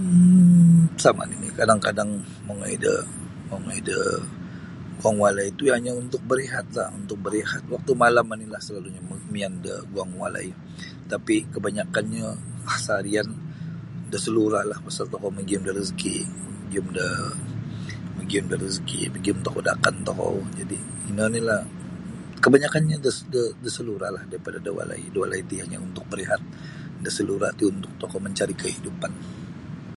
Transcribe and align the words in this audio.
um 0.00 0.80
Sama' 1.04 1.26
nini' 1.30 1.50
kadang-kadang 1.58 2.10
mongoi 2.46 2.76
do 2.86 2.94
mongoi 3.50 3.80
do 3.90 4.00
daguang 4.98 5.16
walai 5.24 5.48
ti 5.58 5.64
hanya' 5.74 5.94
untuk 6.04 6.22
barihatlah 6.30 6.88
untuk 7.00 7.18
barihat 7.24 7.62
waktu 7.72 7.92
malam 8.02 8.26
oni'lah 8.34 8.60
salalu 8.66 8.88
miyan 9.34 9.52
daguang 9.66 10.12
walai 10.22 10.48
tapi' 11.12 11.38
kabanyakannyo 11.52 12.28
saharian 12.86 13.28
da 14.10 14.18
salura' 14.24 14.64
lah 14.70 14.78
pasal 14.86 15.06
tokou 15.12 15.30
magiyum 15.36 15.62
da 15.68 15.72
rezki 15.78 16.14
magium 16.60 16.86
da 16.98 17.06
um 18.18 18.46
da 18.50 18.56
rezki 18.64 19.00
magiyum 19.14 19.38
da 19.44 19.70
akan 19.76 19.96
tokou 20.08 20.34
jadi 20.58 20.76
inolah 21.10 21.60
kabanyakannyo 22.44 22.96
da 23.06 23.10
do 23.62 23.68
salura'lah 23.76 24.22
daripada 24.30 24.58
da 24.66 24.70
walai 24.78 25.02
da 25.14 25.18
walai 25.22 25.40
ti 25.50 25.56
untuk 25.86 26.04
barihat 26.12 26.42
da 27.04 27.10
salura' 27.18 27.50
ti 27.58 27.62
untuk 27.72 28.10
mancari' 28.24 28.56
kahidupan. 28.62 29.12